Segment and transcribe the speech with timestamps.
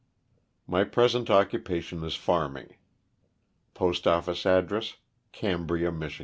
[0.65, 2.73] My present occupation is farming.
[3.75, 4.95] Postoffice ad dress,
[5.31, 6.19] Cambria, Mich.